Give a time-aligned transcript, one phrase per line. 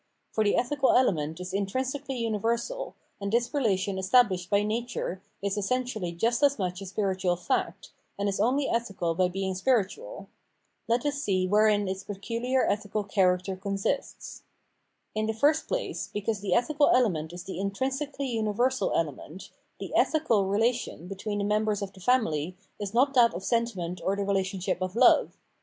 [0.31, 6.11] For the ethical element is intrinsically universal, and this relation estabhshed by nature is essentially
[6.11, 10.27] just as much a spiritual fact, and is only ethical by being spiritual.
[10.87, 14.41] Let us see wherein its pecuHar ethical char acter consists.
[15.13, 20.45] In the first place, because the ethical element is the intrinsically universal element, the ethical
[20.47, 24.23] relation between the members of the family is not that of senti ment or the
[24.25, 25.37] relationship of love.